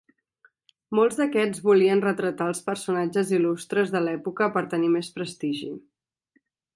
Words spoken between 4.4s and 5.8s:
per tenir més prestigi.